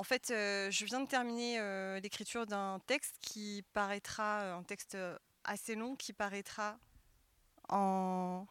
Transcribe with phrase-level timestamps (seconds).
[0.00, 1.60] En fait, je viens de terminer
[2.00, 4.96] l'écriture d'un texte qui paraîtra, un texte
[5.44, 6.78] assez long, qui paraîtra
[7.68, 8.46] en,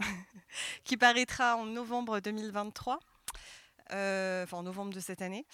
[0.84, 3.00] qui paraîtra en novembre 2023,
[3.90, 5.44] enfin en novembre de cette année,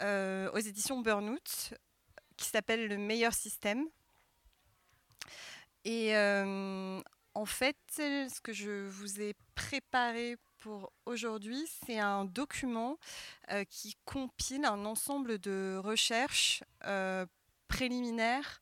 [0.00, 1.74] aux éditions Burnout,
[2.36, 3.86] qui s'appelle Le meilleur système.
[5.84, 12.96] Et en fait, ce que je vous ai préparé pour aujourd'hui, c'est un document
[13.68, 16.62] qui compile un ensemble de recherches
[17.66, 18.60] préliminaires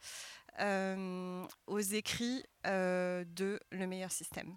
[1.66, 4.56] aux écrits de Le meilleur système.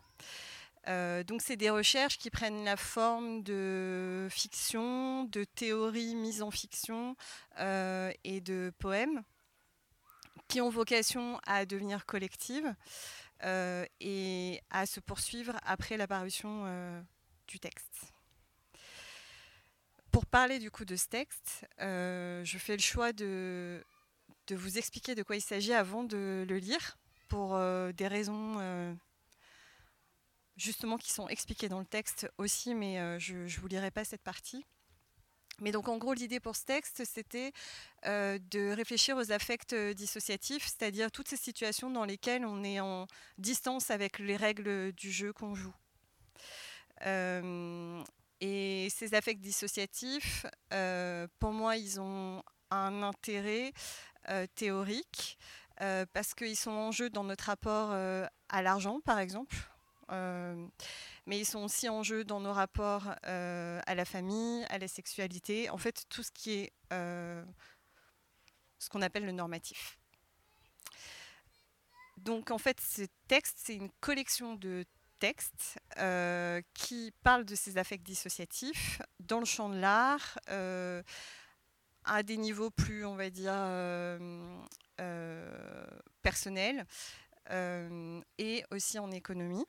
[0.87, 7.17] donc c'est des recherches qui prennent la forme de fiction, de théories mises en fiction
[7.59, 9.21] et de poèmes
[10.47, 12.73] qui ont vocation à devenir collectives
[13.99, 17.03] et à se poursuivre après l'apparition
[17.59, 18.13] texte.
[20.11, 23.83] Pour parler du coup de ce texte, je fais le choix de
[24.47, 26.97] de vous expliquer de quoi il s'agit avant de le lire,
[27.29, 28.93] pour euh, des raisons euh,
[30.57, 34.03] justement qui sont expliquées dans le texte aussi, mais euh, je ne vous lirai pas
[34.03, 34.65] cette partie.
[35.59, 37.53] Mais donc en gros, l'idée pour ce texte, c'était
[38.03, 43.05] de réfléchir aux affects dissociatifs, c'est-à-dire toutes ces situations dans lesquelles on est en
[43.37, 45.73] distance avec les règles du jeu qu'on joue.
[47.05, 50.45] Et ces affects dissociatifs,
[51.39, 53.73] pour moi, ils ont un intérêt
[54.29, 55.37] euh, théoriques,
[55.81, 59.55] euh, parce qu'ils sont en jeu dans notre rapport euh, à l'argent, par exemple.
[61.25, 65.69] mais ils sont aussi en jeu dans nos rapports à la famille, à la sexualité,
[65.71, 69.97] en fait tout ce qui est ce qu'on appelle le normatif.
[72.17, 74.85] Donc en fait, ce texte, c'est une collection de
[75.23, 75.79] textes
[76.73, 80.37] qui parlent de ces affects dissociatifs dans le champ de l'art,
[82.05, 84.57] à des niveaux plus, on va dire, euh,
[84.99, 85.87] euh,
[86.21, 86.85] personnels
[87.51, 89.65] euh, et aussi en économie.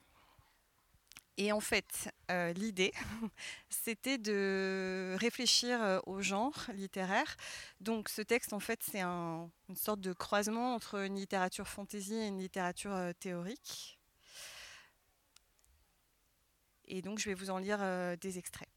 [1.36, 2.14] Et en fait,
[2.54, 2.92] l'idée,
[3.68, 7.36] c'était de réfléchir au genre littéraire.
[7.80, 12.28] Donc ce texte, en fait, c'est une sorte de croisement entre une littérature fantasy et
[12.28, 13.98] une littérature théorique.
[16.86, 17.78] Et donc je vais vous en lire
[18.18, 18.68] des extraits.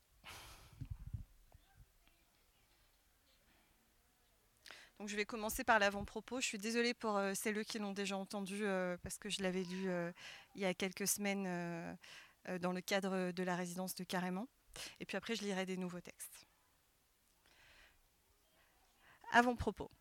[5.00, 6.42] Donc je vais commencer par l'avant-propos.
[6.42, 9.64] Je suis désolée pour euh, celles qui l'ont déjà entendu euh, parce que je l'avais
[9.64, 10.12] lu euh,
[10.56, 11.98] il y a quelques semaines
[12.62, 14.48] dans le cadre de la résidence de Carrément.
[15.00, 16.48] Et puis après, je lirai des nouveaux textes.
[19.34, 19.92] Avant-propos.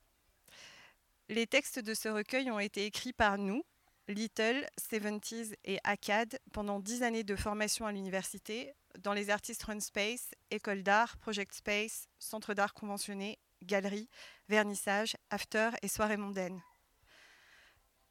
[1.29, 3.65] Les textes de ce recueil ont été écrits par nous,
[4.09, 9.81] Little, Seventies et ACAD, pendant dix années de formation à l'université, dans les artistes Run
[9.81, 14.09] Space, École d'art, Project Space, Centre d'art conventionné galeries,
[14.49, 16.63] vernissage, after et soirées mondaines.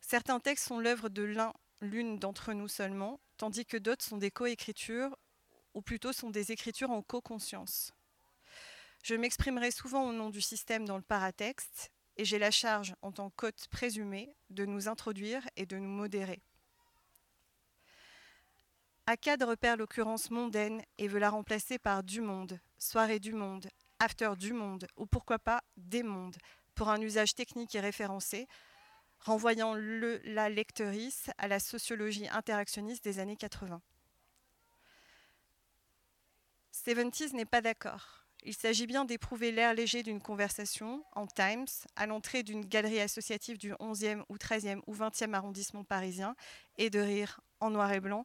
[0.01, 4.31] Certains textes sont l'œuvre de l'un, l'une d'entre nous seulement, tandis que d'autres sont des
[4.31, 5.15] co-écritures,
[5.73, 7.93] ou plutôt sont des écritures en co-conscience.
[9.03, 13.11] Je m'exprimerai souvent au nom du système dans le paratexte, et j'ai la charge, en
[13.11, 16.41] tant qu'hôte présumé, de nous introduire et de nous modérer.
[19.07, 24.31] Akkad repère l'occurrence mondaine et veut la remplacer par du monde, soirée du monde, after
[24.37, 26.37] du monde, ou pourquoi pas des mondes,
[26.73, 28.47] pour un usage technique et référencé,
[29.19, 33.81] renvoyant le, la lectrice à la sociologie interactionniste des années 80.
[36.71, 38.24] Seventies n'est pas d'accord.
[38.47, 43.57] Il s'agit bien d'éprouver l'air léger d'une conversation en Times à l'entrée d'une galerie associative
[43.57, 46.35] du 11e ou 13e ou 20e arrondissement parisien
[46.77, 48.23] et de rire en noir et blanc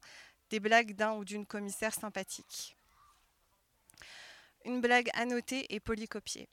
[0.50, 2.76] des blagues d'un ou d'une commissaire sympathique.
[4.66, 6.50] Une blague annotée et polycopiée.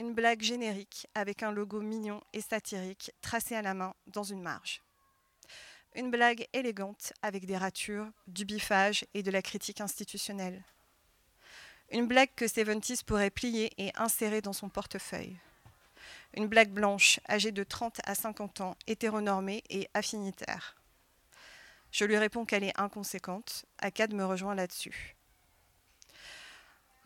[0.00, 4.42] Une blague générique avec un logo mignon et satirique tracé à la main dans une
[4.42, 4.82] marge.
[5.94, 10.64] Une blague élégante avec des ratures, du biffage et de la critique institutionnelle.
[11.92, 15.36] Une blague que Seventies pourrait plier et insérer dans son portefeuille.
[16.34, 20.76] Une blague blanche, âgée de 30 à 50 ans, hétéronormée et affinitaire.
[21.90, 23.64] Je lui réponds qu'elle est inconséquente.
[23.78, 25.16] Akkad me rejoint là-dessus.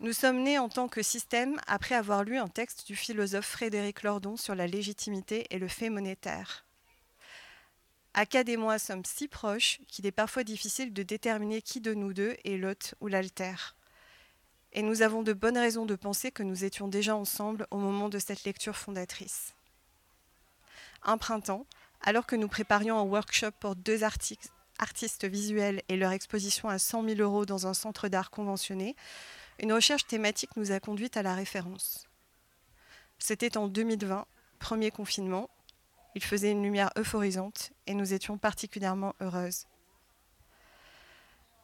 [0.01, 4.03] Nous sommes nés en tant que système après avoir lu un texte du philosophe Frédéric
[4.03, 6.63] Lordon sur la légitimité et le fait monétaire.
[8.13, 12.13] Akkad et moi sommes si proches qu'il est parfois difficile de déterminer qui de nous
[12.13, 13.75] deux est l'hôte ou l'altère.
[14.77, 18.09] Et nous avons de bonnes raisons de penser que nous étions déjà ensemble au moment
[18.09, 19.53] de cette lecture fondatrice.
[21.01, 21.65] Un printemps,
[22.01, 27.05] alors que nous préparions un workshop pour deux artistes visuels et leur exposition à 100
[27.05, 28.97] 000 euros dans un centre d'art conventionné,
[29.59, 32.09] une recherche thématique nous a conduite à la référence.
[33.17, 34.27] C'était en 2020,
[34.59, 35.49] premier confinement.
[36.15, 39.67] Il faisait une lumière euphorisante et nous étions particulièrement heureuses.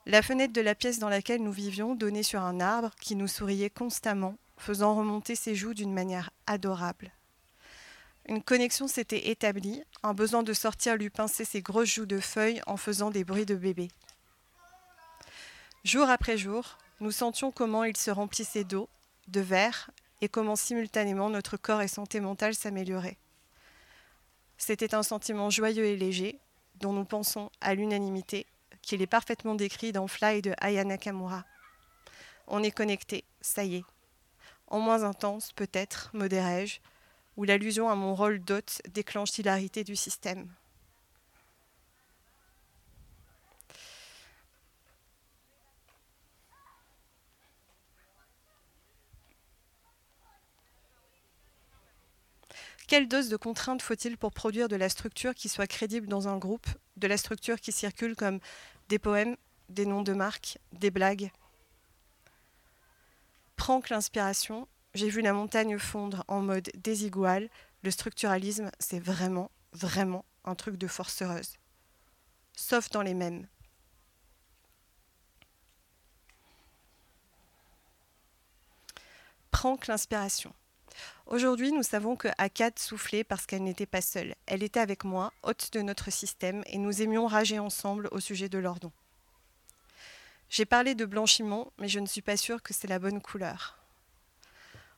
[0.08, 3.28] La fenêtre de la pièce dans laquelle nous vivions donnait sur un arbre qui nous
[3.28, 7.12] souriait constamment, faisant remonter ses joues d'une manière adorable.
[8.28, 12.62] Une connexion s'était établie, un besoin de sortir lui pincer ses grosses joues de feuilles
[12.66, 13.90] en faisant des bruits de bébé.
[15.84, 18.90] Jour après jour, nous sentions comment il se remplissait d'eau,
[19.28, 19.90] de verre,
[20.22, 23.18] et comment simultanément notre corps et santé mentale s'amélioraient.
[24.58, 26.40] C'était un sentiment joyeux et léger,
[26.76, 28.46] dont nous pensons à l'unanimité,
[28.82, 31.46] qu'il est parfaitement décrit dans Fly de Aya Nakamura.
[32.48, 33.86] On est connecté, ça y est.
[34.68, 36.80] En moins intense, peut-être, modérais-je,
[37.38, 40.48] où l'allusion à mon rôle d'hôte déclenche l'hilarité du système.
[52.88, 56.38] Quelle dose de contraintes faut-il pour produire de la structure qui soit crédible dans un
[56.38, 56.68] groupe,
[56.98, 58.40] de la structure qui circule comme
[58.90, 59.38] des poèmes,
[59.70, 61.32] des noms de marques, des blagues?
[63.56, 67.48] Que l'inspiration, j'ai vu la montagne fondre en mode désigual.
[67.84, 71.54] Le structuralisme, c'est vraiment, vraiment un truc de force heureuse.
[72.54, 73.48] Sauf dans les mêmes.
[79.52, 80.56] Que l'inspiration.
[81.26, 84.36] Aujourd'hui, nous savons que Akkad soufflait parce qu'elle n'était pas seule.
[84.46, 88.50] Elle était avec moi, hôte de notre système, et nous aimions rager ensemble au sujet
[88.50, 88.92] de leur don.
[90.50, 93.78] J'ai parlé de blanchiment, mais je ne suis pas sûre que c'est la bonne couleur.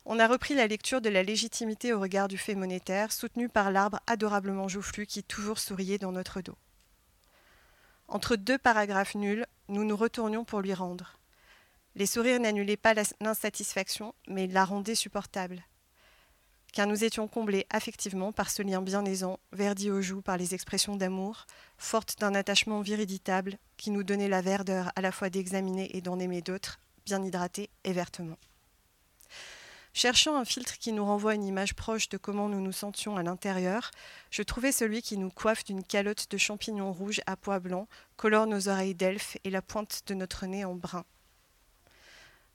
[0.05, 3.71] On a repris la lecture de la légitimité au regard du fait monétaire, soutenu par
[3.71, 6.57] l'arbre adorablement joufflu qui toujours souriait dans notre dos.
[8.07, 11.19] Entre deux paragraphes nuls, nous nous retournions pour lui rendre.
[11.95, 15.63] Les sourires n'annulaient pas l'insatisfaction, mais la rendaient supportable.
[16.73, 20.55] Car nous étions comblés affectivement par ce lien bien aisant, verdi aux joues par les
[20.55, 21.45] expressions d'amour,
[21.77, 26.19] forte d'un attachement viriditable qui nous donnait la verdeur à la fois d'examiner et d'en
[26.19, 28.37] aimer d'autres, bien hydratés et vertement.
[29.93, 33.21] Cherchant un filtre qui nous renvoie une image proche de comment nous nous sentions à
[33.21, 33.91] l'intérieur,
[34.31, 37.87] je trouvais celui qui nous coiffe d'une calotte de champignons rouges à pois blancs,
[38.17, 41.05] colore nos oreilles d'elfe et la pointe de notre nez en brun.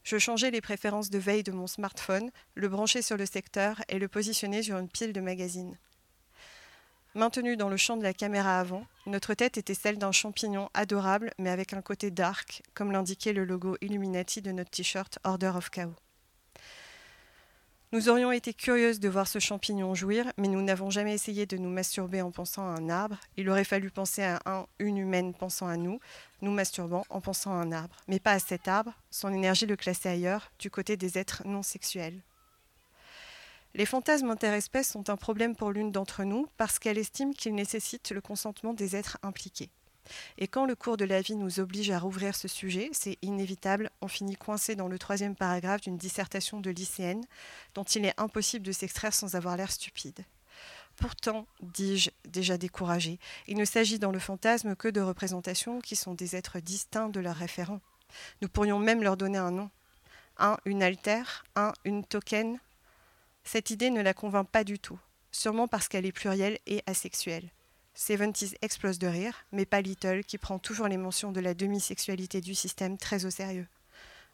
[0.09, 3.99] Je changeais les préférences de veille de mon smartphone, le branchais sur le secteur et
[3.99, 5.77] le positionnais sur une pile de magazines.
[7.15, 11.35] Maintenu dans le champ de la caméra avant, notre tête était celle d'un champignon adorable
[11.39, 15.69] mais avec un côté dark, comme l'indiquait le logo Illuminati de notre t-shirt Order of
[15.69, 16.08] Chaos.
[17.91, 21.57] Nous aurions été curieuses de voir ce champignon jouir, mais nous n'avons jamais essayé de
[21.57, 23.17] nous masturber en pensant à un arbre.
[23.39, 25.99] Il aurait fallu penser à un, une humaine pensant à nous,
[26.43, 29.75] nous masturbant en pensant à un arbre, mais pas à cet arbre, son énergie le
[29.75, 32.21] classait ailleurs, du côté des êtres non sexuels.
[33.73, 38.11] Les fantasmes interespèces sont un problème pour l'une d'entre nous parce qu'elle estime qu'ils nécessitent
[38.11, 39.71] le consentement des êtres impliqués.
[40.39, 43.91] Et quand le cours de la vie nous oblige à rouvrir ce sujet, c'est inévitable,
[44.01, 47.25] on finit coincé dans le troisième paragraphe d'une dissertation de lycéenne
[47.75, 50.25] dont il est impossible de s'extraire sans avoir l'air stupide.
[50.97, 56.15] Pourtant, dis-je, déjà découragé, il ne s'agit dans le fantasme que de représentations qui sont
[56.15, 57.81] des êtres distincts de leurs référents.
[58.43, 59.71] Nous pourrions même leur donner un nom.
[60.39, 62.59] Un, une altère, un, une token.
[63.45, 64.99] Cette idée ne la convainc pas du tout,
[65.31, 67.51] sûrement parce qu'elle est plurielle et asexuelle.
[68.01, 72.41] Seventies explose de rire, mais pas Little, qui prend toujours les mentions de la demi-sexualité
[72.41, 73.67] du système très au sérieux.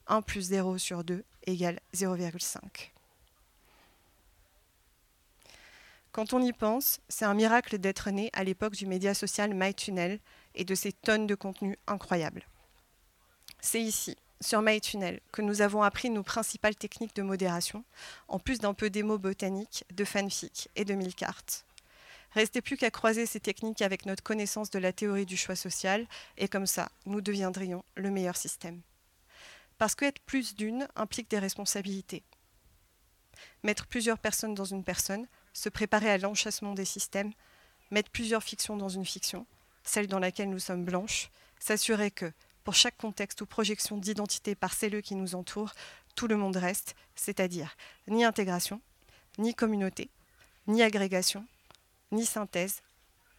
[0.06, 2.60] 1 plus 0 sur 2 égale 0,5.
[6.12, 10.20] Quand on y pense, c'est un miracle d'être né à l'époque du média social MyTunnel
[10.54, 12.46] et de ses tonnes de contenus incroyables.
[13.62, 17.82] C'est ici, sur MyTunnel, que nous avons appris nos principales techniques de modération,
[18.28, 21.64] en plus d'un peu d'émo botanique, de fanfic et de mille cartes.
[22.34, 26.06] Restait plus qu'à croiser ces techniques avec notre connaissance de la théorie du choix social,
[26.36, 28.80] et comme ça, nous deviendrions le meilleur système.
[29.78, 32.24] Parce que être plus d'une implique des responsabilités.
[33.62, 37.32] Mettre plusieurs personnes dans une personne, se préparer à l'enchassement des systèmes,
[37.90, 39.46] mettre plusieurs fictions dans une fiction,
[39.84, 42.32] celle dans laquelle nous sommes blanches, s'assurer que,
[42.64, 45.74] pour chaque contexte ou projection d'identité par celles qui nous entourent,
[46.16, 47.76] tout le monde reste, c'est-à-dire
[48.08, 48.80] ni intégration,
[49.38, 50.10] ni communauté,
[50.66, 51.46] ni agrégation,
[52.14, 52.82] ni synthèse,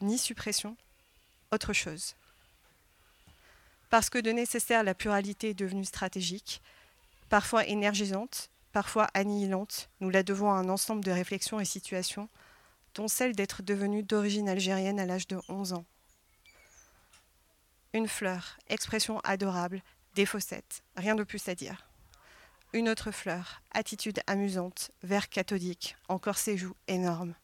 [0.01, 0.77] ni suppression,
[1.51, 2.15] autre chose.
[3.89, 6.61] Parce que de nécessaire, la pluralité est devenue stratégique,
[7.29, 12.29] parfois énergisante, parfois annihilante, nous la devons à un ensemble de réflexions et situations,
[12.93, 15.85] dont celle d'être devenue d'origine algérienne à l'âge de 11 ans.
[17.93, 19.81] Une fleur, expression adorable,
[20.15, 21.87] des fossettes, rien de plus à dire.
[22.73, 27.35] Une autre fleur, attitude amusante, vert cathodique, encore ses joues énormes.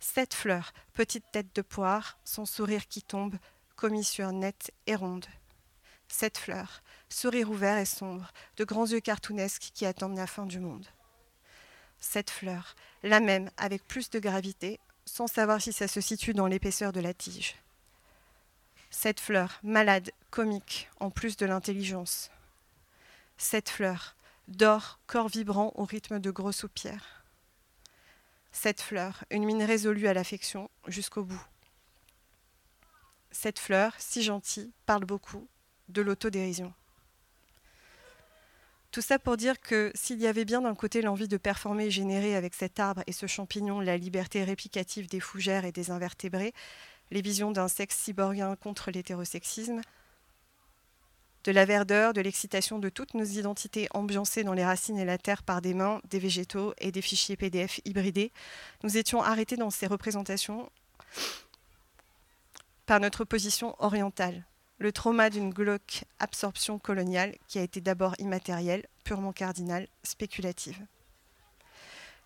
[0.00, 3.36] Sept fleurs, petite tête de poire, son sourire qui tombe,
[3.76, 5.26] commissure nette et ronde.
[6.08, 10.60] Sept fleurs, sourire ouvert et sombre, de grands yeux cartoonesques qui attendent la fin du
[10.60, 10.86] monde.
[11.98, 16.46] Sept fleurs, la même avec plus de gravité, sans savoir si ça se situe dans
[16.46, 17.56] l'épaisseur de la tige.
[18.90, 22.30] Cette fleur, malade, comique, en plus de l'intelligence.
[23.36, 24.16] Cette fleur,
[24.48, 27.15] d'or, corps vibrant au rythme de gros soupirs.
[28.58, 31.46] Cette fleur, une mine résolue à l'affection jusqu'au bout.
[33.30, 35.46] Cette fleur, si gentille, parle beaucoup,
[35.90, 36.72] de l'autodérision.
[38.92, 41.90] Tout ça pour dire que s'il y avait bien d'un côté l'envie de performer et
[41.90, 46.54] générer avec cet arbre et ce champignon la liberté réplicative des fougères et des invertébrés,
[47.10, 49.82] les visions d'un sexe cyborgien contre l'hétérosexisme,
[51.46, 55.16] de la verdeur, de l'excitation de toutes nos identités ambiancées dans les racines et la
[55.16, 58.32] terre par des mains, des végétaux et des fichiers PDF hybridés,
[58.82, 60.68] nous étions arrêtés dans ces représentations
[62.84, 64.44] par notre position orientale,
[64.78, 70.84] le trauma d'une glauque absorption coloniale qui a été d'abord immatérielle, purement cardinale, spéculative.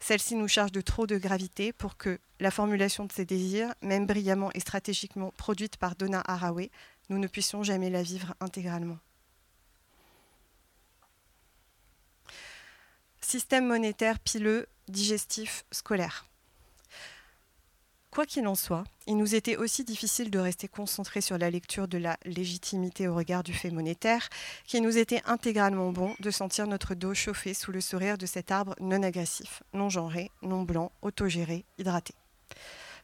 [0.00, 4.07] Celle-ci nous charge de trop de gravité pour que la formulation de ses désirs, même
[4.07, 6.71] brillamment et stratégiquement produite par Donna Haraway,
[7.11, 8.97] nous ne puissions jamais la vivre intégralement.
[13.31, 16.27] Système monétaire pileux, digestif, scolaire.
[18.11, 21.87] Quoi qu'il en soit, il nous était aussi difficile de rester concentrés sur la lecture
[21.87, 24.29] de la légitimité au regard du fait monétaire,
[24.67, 28.51] qu'il nous était intégralement bon de sentir notre dos chauffer sous le sourire de cet
[28.51, 32.15] arbre non agressif, non genré, non blanc, autogéré, hydraté.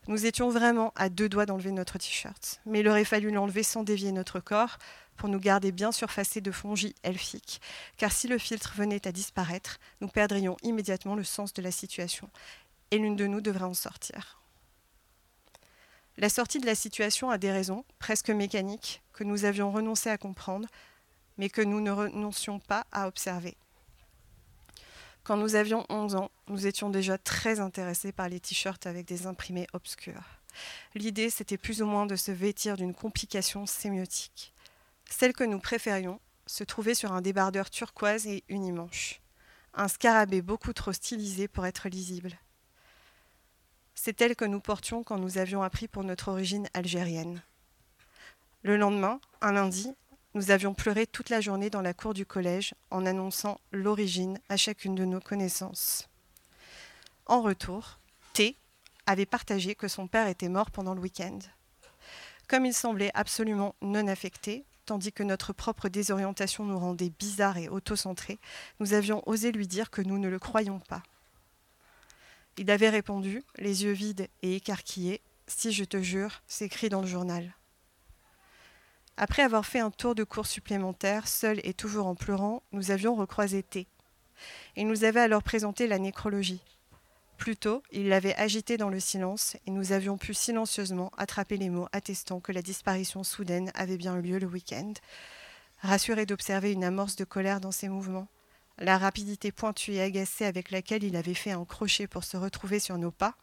[0.09, 3.85] Nous étions vraiment à deux doigts d'enlever notre t-shirt, mais il aurait fallu l'enlever sans
[3.85, 4.79] dévier notre corps
[5.17, 7.61] pour nous garder bien surfacés de fongi elfiques,
[7.97, 12.31] car si le filtre venait à disparaître, nous perdrions immédiatement le sens de la situation,
[12.91, 14.41] et l'une de nous devrait en sortir.
[16.19, 20.17] La sortie de la situation a des raisons, presque mécaniques, que nous avions renoncé à
[20.17, 20.69] comprendre,
[21.37, 23.57] mais que nous ne renoncions pas à observer.
[25.25, 29.27] Quand nous avions 11 ans, nous étions déjà très intéressés par les t-shirts avec des
[29.27, 30.41] imprimés obscurs.
[30.95, 34.55] L'idée, c'était plus ou moins de se vêtir d'une complication sémiotique.
[35.19, 39.23] Celle que nous préférions se trouvait sur un débardeur turquoise et unimanche.
[39.73, 42.39] Un scarabée beaucoup trop stylisé pour être lisible.
[43.95, 47.41] C'est elle que nous portions quand nous avions appris pour notre origine algérienne.
[48.63, 49.91] Le lendemain, un lundi,
[50.35, 54.59] nous avions pleuré toute la journée dans la cour du collège en annonçant l'origine à
[54.59, 56.11] chacune de nos connaissances.
[57.25, 58.01] En retour,
[58.35, 58.55] T
[59.07, 61.39] avait partagé que son père était mort pendant le week-end.
[62.49, 67.69] Comme il semblait absolument non affecté, tandis que notre propre désorientation nous rendait bizarres et
[67.69, 68.39] autocentrés,
[68.81, 71.03] nous avions osé lui dire que nous ne le croyions pas.
[72.57, 77.03] Il avait répondu, les yeux vides et écarquillés Si je te jure, c'est écrit dans
[77.03, 77.55] le journal.
[79.19, 83.15] Après avoir fait un tour de cours supplémentaire, seul et toujours en pleurant, nous avions
[83.15, 83.87] recroisé T.
[84.77, 86.63] Il nous avait alors présenté la nécrologie.
[87.37, 91.69] Plus tôt, il l'avait agité dans le silence et nous avions pu silencieusement attraper les
[91.69, 94.93] mots attestant que la disparition soudaine avait bien eu lieu le week-end,
[95.81, 98.29] rassuré d'observer une amorce de colère dans ses mouvements,
[98.79, 102.79] la rapidité pointue et agacée avec laquelle il avait fait un crochet pour se retrouver
[102.79, 103.35] sur nos pas,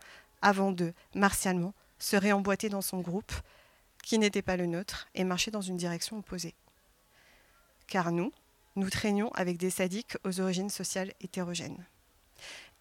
[0.42, 3.34] avant de, martialement, se réemboîter dans son groupe,
[4.04, 6.56] qui n'était pas le nôtre, et marcher dans une direction opposée.
[7.88, 8.34] Car nous,
[8.76, 11.86] nous traînions avec des sadiques aux origines sociales hétérogènes.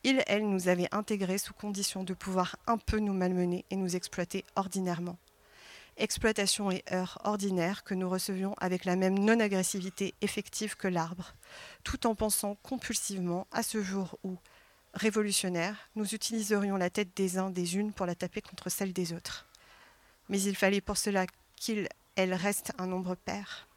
[0.05, 3.95] Ils, elles, nous avaient intégrés sous condition de pouvoir un peu nous malmener et nous
[3.97, 5.19] exploiter ordinairement
[5.97, 11.35] exploitation et heurts ordinaires que nous recevions avec la même non-agressivité effective que l'arbre,
[11.85, 14.37] tout en pensant compulsivement à ce jour où,
[14.95, 19.13] révolutionnaires, nous utiliserions la tête des uns des unes pour la taper contre celle des
[19.13, 19.47] autres.
[20.29, 23.69] Mais il fallait pour cela qu'il, elle, reste un nombre pair.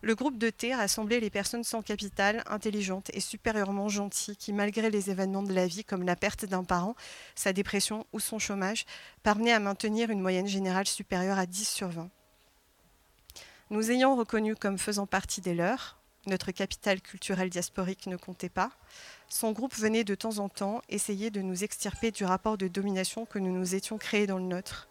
[0.00, 4.90] Le groupe de thé rassemblait les personnes sans capital, intelligentes et supérieurement gentilles qui, malgré
[4.90, 6.94] les événements de la vie comme la perte d'un parent,
[7.34, 8.86] sa dépression ou son chômage,
[9.24, 12.10] parvenaient à maintenir une moyenne générale supérieure à 10 sur 20.
[13.70, 18.70] Nous ayant reconnus comme faisant partie des leurs, notre capital culturel diasporique ne comptait pas,
[19.28, 23.26] son groupe venait de temps en temps essayer de nous extirper du rapport de domination
[23.26, 24.88] que nous nous étions créés dans le nôtre.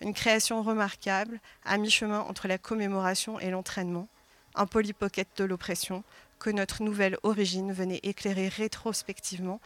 [0.00, 4.08] Une création remarquable, à mi-chemin entre la commémoration et l'entraînement,
[4.54, 6.04] un polypocket de l'oppression
[6.38, 9.60] que notre nouvelle origine venait éclairer rétrospectivement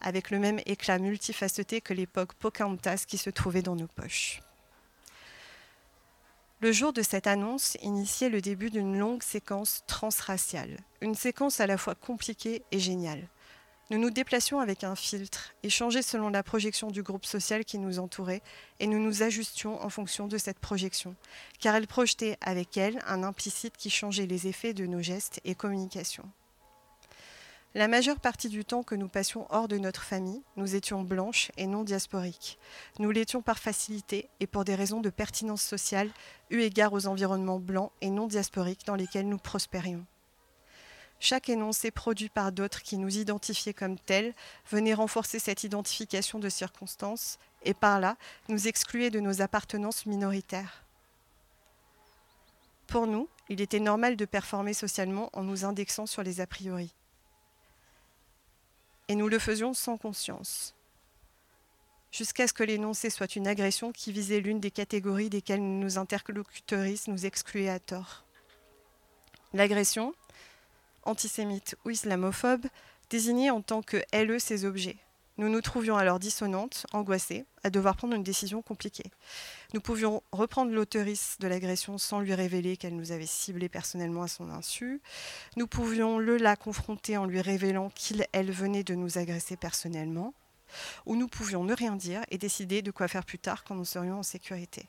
[0.00, 4.42] avec le même éclat multifaceté que l'époque Pocahontas qui se trouvait dans nos poches.
[6.60, 11.66] Le jour de cette annonce initiait le début d'une longue séquence transraciale, une séquence à
[11.66, 13.28] la fois compliquée et géniale.
[13.90, 17.98] Nous nous déplacions avec un filtre, échangé selon la projection du groupe social qui nous
[17.98, 18.40] entourait,
[18.80, 21.14] et nous nous ajustions en fonction de cette projection,
[21.60, 25.54] car elle projetait avec elle un implicite qui changeait les effets de nos gestes et
[25.54, 26.28] communications.
[27.74, 31.50] La majeure partie du temps que nous passions hors de notre famille, nous étions blanches
[31.56, 32.56] et non diasporiques.
[33.00, 36.10] Nous l'étions par facilité et pour des raisons de pertinence sociale,
[36.50, 40.06] eu égard aux environnements blancs et non diasporiques dans lesquels nous prospérions.
[41.26, 44.34] Chaque énoncé produit par d'autres qui nous identifiaient comme tels
[44.70, 48.18] venait renforcer cette identification de circonstances et par là
[48.50, 50.84] nous excluait de nos appartenances minoritaires.
[52.86, 56.92] Pour nous, il était normal de performer socialement en nous indexant sur les a priori
[59.08, 60.74] et nous le faisions sans conscience,
[62.12, 67.08] jusqu'à ce que l'énoncé soit une agression qui visait l'une des catégories desquelles nos interlocuteuristes
[67.08, 68.24] nous excluaient à tort.
[69.54, 70.14] L'agression,
[71.06, 72.66] antisémite ou islamophobe,
[73.10, 74.96] désignait en tant que LE ces objets,
[75.36, 79.10] nous nous trouvions alors dissonantes, angoissées, à devoir prendre une décision compliquée.
[79.72, 84.28] Nous pouvions reprendre l'auteurice de l'agression sans lui révéler qu'elle nous avait ciblés personnellement à
[84.28, 85.00] son insu.
[85.56, 90.34] Nous pouvions le la confronter en lui révélant qu'il, elle, venait de nous agresser personnellement.
[91.04, 93.84] Ou nous pouvions ne rien dire et décider de quoi faire plus tard quand nous
[93.84, 94.86] serions en sécurité.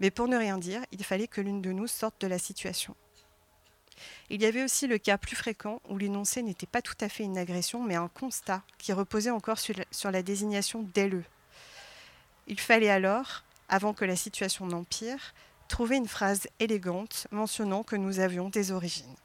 [0.00, 2.96] Mais pour ne rien dire, il fallait que l'une de nous sorte de la situation.
[4.30, 7.24] Il y avait aussi le cas plus fréquent où l'énoncé n'était pas tout à fait
[7.24, 11.24] une agression, mais un constat qui reposait encore sur la, désignation d'LE.
[12.46, 15.34] Il fallait alors, avant que la situation n'empire,
[15.68, 19.16] trouver une phrase élégante mentionnant que nous avions des origines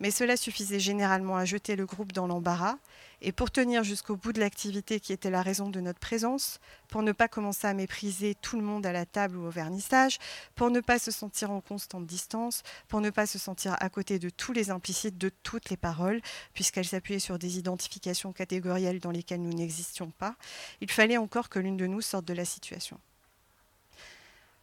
[0.00, 2.76] mais cela suffisait généralement à jeter le groupe dans l'embarras,
[3.24, 7.02] et pour tenir jusqu'au bout de l'activité qui était la raison de notre présence, pour
[7.02, 10.18] ne pas commencer à mépriser tout le monde à la table ou au vernissage,
[10.56, 14.18] pour ne pas se sentir en constante distance, pour ne pas se sentir à côté
[14.18, 16.20] de tous les implicites de toutes les paroles,
[16.52, 20.34] puisqu'elles s'appuyaient sur des identifications catégorielles dans lesquelles nous n'existions pas,
[20.80, 22.98] il fallait encore que l'une de nous sorte de la situation.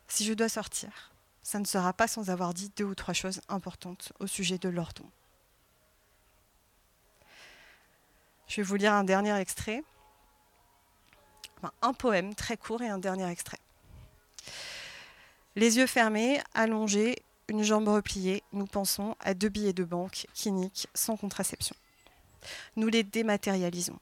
[0.10, 3.40] Si je dois sortir, ça ne sera pas sans avoir dit deux ou trois choses
[3.48, 5.06] importantes au sujet de l'ordon.
[8.50, 9.84] Je vais vous lire un dernier extrait,
[11.84, 13.60] un poème très court et un dernier extrait.
[15.56, 20.52] Les yeux fermés, allongés, une jambe repliée, nous pensons à deux billets de banque qui
[20.52, 21.76] niquent sans contraception.
[22.76, 24.00] Nous les dématérialisons.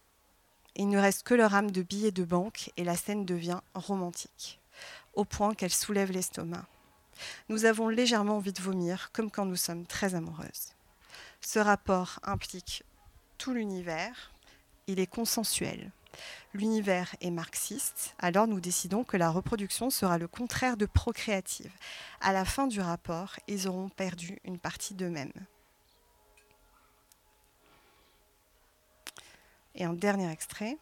[0.77, 4.61] Il ne reste que leur âme de billets de banque et la scène devient romantique,
[5.13, 6.65] au point qu'elle soulève l'estomac.
[7.49, 10.73] Nous avons légèrement envie de vomir, comme quand nous sommes très amoureuses.
[11.41, 12.83] Ce rapport implique
[13.37, 14.31] tout l'univers,
[14.87, 15.91] il est consensuel.
[16.53, 21.71] L'univers est marxiste, alors nous décidons que la reproduction sera le contraire de procréative.
[22.21, 25.31] À la fin du rapport, ils auront perdu une partie d'eux-mêmes.
[29.75, 30.77] Et un dernier extrait.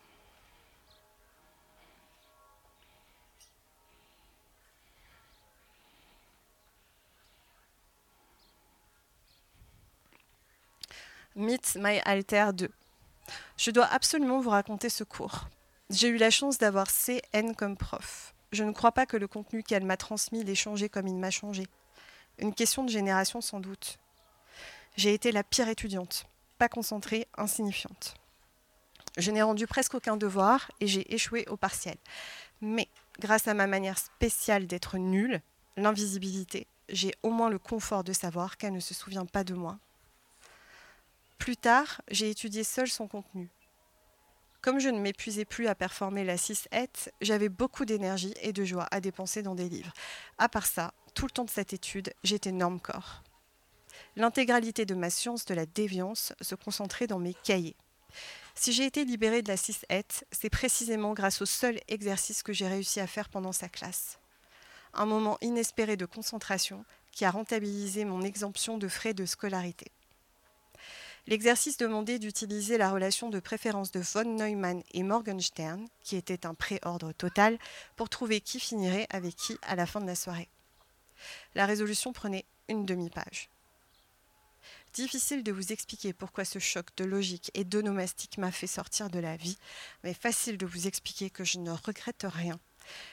[11.35, 12.69] Meet My Alter 2.
[13.57, 15.47] Je dois absolument vous raconter ce cours.
[15.89, 18.33] J'ai eu la chance d'avoir CN comme prof.
[18.51, 21.31] Je ne crois pas que le contenu qu'elle m'a transmis l'ait changé comme il m'a
[21.31, 21.67] changé.
[22.39, 23.97] Une question de génération sans doute.
[24.97, 26.25] J'ai été la pire étudiante,
[26.57, 28.15] pas concentrée, insignifiante.
[29.17, 31.97] Je n'ai rendu presque aucun devoir et j'ai échoué au partiel.
[32.61, 32.87] Mais
[33.19, 35.41] grâce à ma manière spéciale d'être nulle,
[35.77, 39.77] l'invisibilité, j'ai au moins le confort de savoir qu'elle ne se souvient pas de moi
[41.37, 43.49] plus tard, j'ai étudié seul son contenu.
[44.61, 46.89] Comme je ne m'épuisais plus à performer la 6 et
[47.21, 49.93] j'avais beaucoup d'énergie et de joie à dépenser dans des livres.
[50.39, 53.21] À part ça, tout le temps de cette étude, j'étais norme corps.
[54.15, 57.75] L'intégralité de ma science de la déviance se concentrait dans mes cahiers.
[58.55, 62.53] Si j'ai été libérée de la 6 et c'est précisément grâce au seul exercice que
[62.53, 64.17] j'ai réussi à faire pendant sa classe.
[64.93, 69.91] Un moment inespéré de concentration qui a rentabilisé mon exemption de frais de scolarité.
[71.27, 76.53] L'exercice demandait d'utiliser la relation de préférence de von Neumann et Morgenstern, qui était un
[76.53, 77.57] préordre total,
[77.95, 80.49] pour trouver qui finirait avec qui à la fin de la soirée.
[81.55, 83.49] La résolution prenait une demi-page.
[84.93, 89.19] Difficile de vous expliquer pourquoi ce choc de logique et d'onomastique m'a fait sortir de
[89.19, 89.57] la vie,
[90.03, 92.59] mais facile de vous expliquer que je ne regrette rien.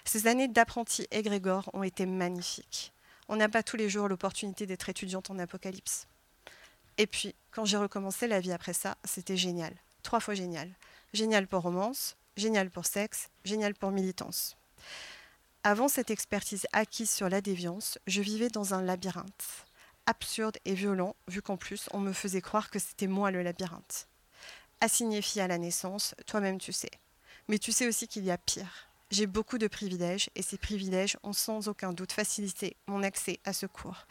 [0.05, 2.93] Ces années d'apprenti égrégore ont été magnifiques.
[3.29, 6.07] On n'a pas tous les jours l'opportunité d'être étudiante en apocalypse.
[6.99, 9.75] Et puis, quand j'ai recommencé la vie après ça, c'était génial.
[10.03, 10.71] Trois fois génial.
[11.13, 14.57] Génial pour romance, génial pour sexe, génial pour militance.
[15.65, 19.67] Avant cette expertise acquise sur la déviance, je vivais dans un labyrinthe,
[20.07, 24.09] absurde et violent, vu qu'en plus on me faisait croire que c'était moi le labyrinthe.
[24.81, 26.91] Assigné fille à la naissance, toi-même tu sais.
[27.47, 28.89] Mais tu sais aussi qu'il y a pire.
[29.13, 33.53] J'ai beaucoup de privilèges et ces privilèges ont sans aucun doute facilité mon accès à
[33.53, 34.07] ce cours.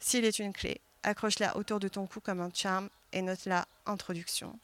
[0.00, 4.58] S'il est une clé, accroche-la autour de ton cou comme un charme et note-la introduction.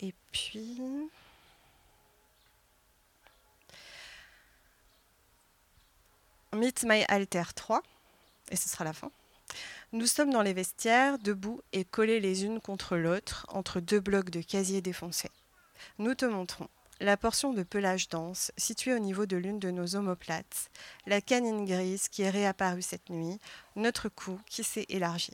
[0.00, 0.80] Et puis...
[6.52, 7.80] Meet My Alter 3,
[8.50, 9.12] et ce sera la fin.
[9.92, 14.30] Nous sommes dans les vestiaires, debout et collés les unes contre l'autre, entre deux blocs
[14.30, 15.30] de casier défoncés.
[15.98, 16.68] Nous te montrons
[17.00, 20.70] la portion de pelage dense située au niveau de l'une de nos omoplates,
[21.06, 23.40] la canine grise qui est réapparue cette nuit,
[23.74, 25.32] notre cou qui s'est élargi.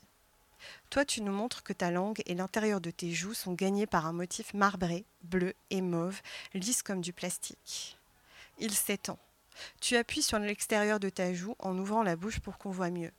[0.91, 4.07] Toi, tu nous montres que ta langue et l'intérieur de tes joues sont gagnés par
[4.07, 6.21] un motif marbré, bleu et mauve,
[6.55, 7.99] lisse comme du plastique.
[8.59, 9.19] Il s'étend.
[9.81, 13.13] Tu appuies sur l'extérieur de ta joue en ouvrant la bouche pour qu'on voit mieux.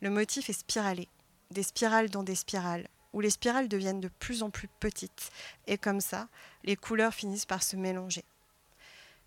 [0.00, 1.08] Le motif est spiralé,
[1.50, 5.30] des spirales dans des spirales, où les spirales deviennent de plus en plus petites,
[5.66, 6.28] et comme ça,
[6.64, 8.24] les couleurs finissent par se mélanger.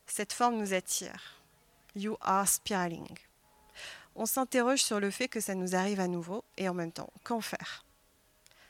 [0.06, 1.42] Cette forme nous attire.
[1.96, 3.18] You are spiraling.
[4.16, 7.12] On s'interroge sur le fait que ça nous arrive à nouveau, et en même temps,
[7.24, 7.86] qu'en faire?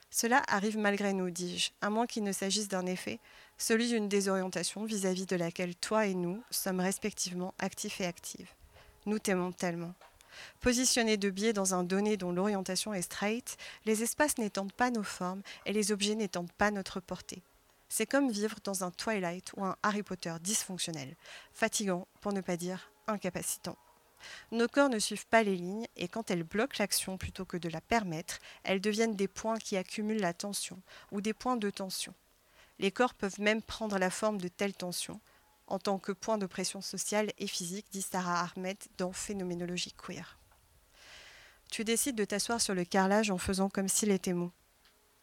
[0.10, 3.20] Cela arrive malgré nous, dis-je, à moins qu'il ne s'agisse d'un effet,
[3.58, 8.50] celui d'une désorientation vis-à-vis de laquelle toi et nous sommes respectivement actifs et actives.
[9.06, 9.94] Nous t'aimons tellement.
[10.60, 15.04] Positionnés de biais dans un donné dont l'orientation est straight, les espaces n'étendent pas nos
[15.04, 17.42] formes et les objets n'étendent pas notre portée.
[17.90, 21.16] C'est comme vivre dans un Twilight ou un Harry Potter dysfonctionnel,
[21.52, 23.78] fatigant pour ne pas dire incapacitant.
[24.52, 27.70] Nos corps ne suivent pas les lignes et quand elles bloquent l'action plutôt que de
[27.70, 30.80] la permettre, elles deviennent des points qui accumulent la tension
[31.12, 32.14] ou des points de tension.
[32.80, 35.20] Les corps peuvent même prendre la forme de telles tensions
[35.72, 40.38] en tant que point de pression sociale et physique, dit Sarah Ahmed dans Phénoménologie queer.
[41.72, 44.52] Tu décides de t'asseoir sur le carrelage en faisant comme s'il était mou.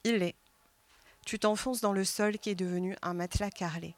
[0.04, 0.37] Il l'est.
[1.26, 3.94] Tu t'enfonces dans le sol qui est devenu un matelas carrelé.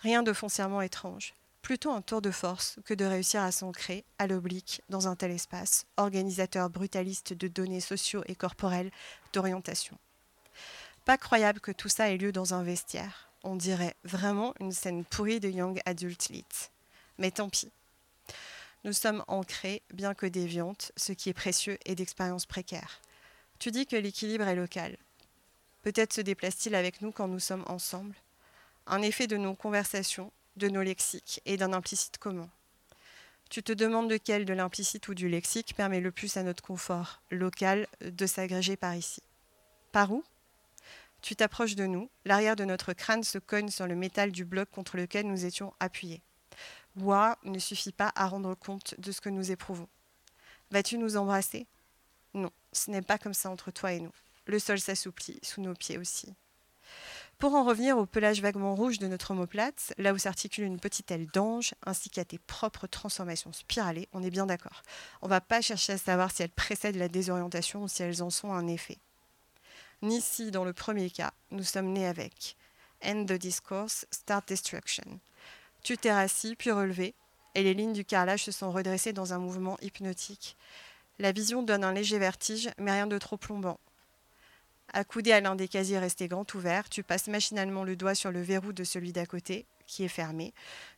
[0.00, 1.34] Rien de foncièrement étrange.
[1.62, 5.30] Plutôt un tour de force que de réussir à s'ancrer à l'oblique dans un tel
[5.30, 8.90] espace, organisateur brutaliste de données sociaux et corporelles
[9.32, 9.98] d'orientation.
[11.06, 13.25] Pas croyable que tout ça ait lieu dans un vestiaire.
[13.48, 16.44] On dirait vraiment une scène pourrie de Young Adult Lit.
[17.18, 17.70] Mais tant pis.
[18.82, 23.00] Nous sommes ancrés, bien que déviantes, ce qui est précieux et d'expérience précaire.
[23.60, 24.96] Tu dis que l'équilibre est local.
[25.82, 28.16] Peut-être se déplace-t-il avec nous quand nous sommes ensemble.
[28.88, 32.50] Un effet de nos conversations, de nos lexiques et d'un implicite commun.
[33.48, 37.22] Tu te demandes lequel de l'implicite ou du lexique permet le plus à notre confort
[37.30, 39.22] local de s'agréger par ici.
[39.92, 40.24] Par où?
[41.26, 44.70] Tu t'approches de nous, l'arrière de notre crâne se cogne sur le métal du bloc
[44.70, 46.22] contre lequel nous étions appuyés.
[46.94, 49.88] Bois ne suffit pas à rendre compte de ce que nous éprouvons.
[50.70, 51.66] Vas-tu nous embrasser?
[52.32, 54.12] Non, ce n'est pas comme ça entre toi et nous.
[54.44, 56.32] Le sol s'assouplit, sous nos pieds aussi.
[57.38, 61.10] Pour en revenir au pelage vaguement rouge de notre omoplate, là où s'articule une petite
[61.10, 64.84] aile d'ange, ainsi qu'à tes propres transformations spiralées, on est bien d'accord.
[65.22, 68.22] On ne va pas chercher à savoir si elles précèdent la désorientation ou si elles
[68.22, 68.98] en sont un effet
[70.02, 72.56] ni si, dans le premier cas, nous sommes nés avec.
[73.04, 75.20] End the discourse, start destruction.
[75.82, 77.14] Tu t'es rassis, puis relevé,
[77.54, 80.56] et les lignes du carrelage se sont redressées dans un mouvement hypnotique.
[81.18, 83.80] La vision donne un léger vertige, mais rien de trop plombant.
[84.92, 88.42] Accoudé à l'un des casiers restés grand ouverts, tu passes machinalement le doigt sur le
[88.42, 90.52] verrou de celui d'à côté, qui est fermé.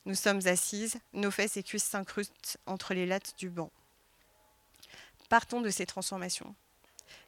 [0.06, 3.70] Nous sommes assises, nos fesses et cuisses s'incrustent entre les lattes du banc.
[5.28, 6.54] Partons de ces transformations.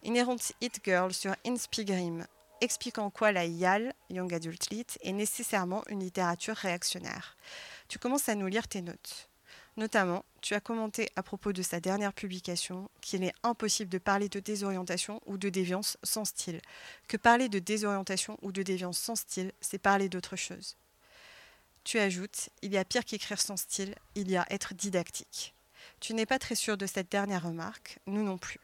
[0.04, 2.26] Inherent Hit Girl sur Inspigrim,
[2.60, 7.36] expliquant quoi la YAL, Young Adult Lit, est nécessairement une littérature réactionnaire.
[7.88, 9.28] Tu commences à nous lire tes notes.
[9.76, 14.28] Notamment, tu as commenté à propos de sa dernière publication qu'il est impossible de parler
[14.28, 16.60] de désorientation ou de déviance sans style,
[17.08, 20.76] que parler de désorientation ou de déviance sans style, c'est parler d'autre chose.
[21.84, 25.54] Tu ajoutes, il y a pire qu'écrire sans style, il y a être didactique.
[25.98, 28.60] Tu n'es pas très sûr de cette dernière remarque, nous non plus.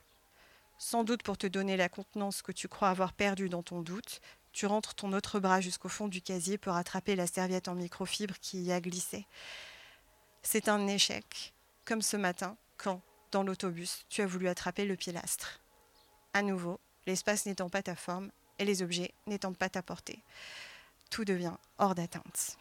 [0.79, 4.21] Sans doute pour te donner la contenance que tu crois avoir perdue dans ton doute,
[4.53, 8.39] tu rentres ton autre bras jusqu'au fond du casier pour attraper la serviette en microfibre
[8.41, 9.27] qui y a glissé.
[10.43, 15.61] C'est un échec, comme ce matin, quand, dans l'autobus, tu as voulu attraper le pilastre.
[16.33, 20.23] À nouveau, l'espace n'étant pas ta forme et les objets n'étant pas ta portée.
[21.11, 22.59] Tout devient hors d'atteinte.